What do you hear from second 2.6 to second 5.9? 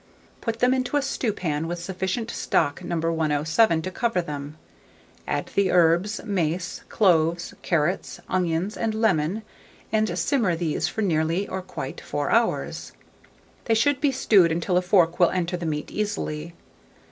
No. 107, to cover them; add the